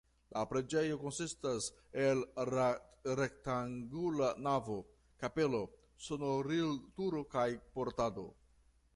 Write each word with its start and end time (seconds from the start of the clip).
La 0.35 0.43
preĝejo 0.51 0.95
konsistas 1.01 1.65
el 2.05 2.21
rektangula 3.19 4.29
navo, 4.47 4.77
kapelo, 5.25 5.59
sonorilturo 6.07 7.21
kaj 7.37 7.47
portalo. 7.77 8.25